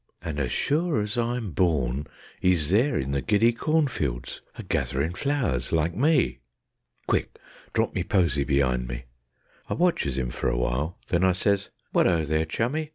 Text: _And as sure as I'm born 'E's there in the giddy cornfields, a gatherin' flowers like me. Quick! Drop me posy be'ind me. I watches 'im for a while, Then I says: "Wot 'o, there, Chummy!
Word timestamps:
_And 0.27 0.39
as 0.39 0.51
sure 0.51 0.99
as 0.99 1.15
I'm 1.15 1.51
born 1.51 2.07
'E's 2.41 2.71
there 2.71 2.97
in 2.97 3.11
the 3.11 3.21
giddy 3.21 3.53
cornfields, 3.53 4.41
a 4.55 4.63
gatherin' 4.63 5.13
flowers 5.13 5.71
like 5.71 5.93
me. 5.95 6.39
Quick! 7.05 7.37
Drop 7.71 7.93
me 7.93 8.03
posy 8.03 8.43
be'ind 8.43 8.87
me. 8.87 9.03
I 9.69 9.75
watches 9.75 10.17
'im 10.17 10.31
for 10.31 10.49
a 10.49 10.57
while, 10.57 10.97
Then 11.09 11.23
I 11.23 11.33
says: 11.33 11.69
"Wot 11.93 12.07
'o, 12.07 12.25
there, 12.25 12.45
Chummy! 12.45 12.89